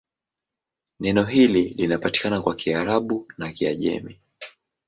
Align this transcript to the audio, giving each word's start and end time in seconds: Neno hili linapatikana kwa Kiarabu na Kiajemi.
Neno 0.99 1.23
hili 1.23 1.63
linapatikana 1.77 2.41
kwa 2.41 2.55
Kiarabu 2.55 3.27
na 3.37 3.51
Kiajemi. 3.51 4.19